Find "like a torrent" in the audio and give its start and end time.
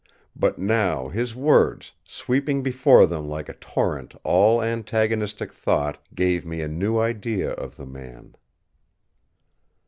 3.29-4.15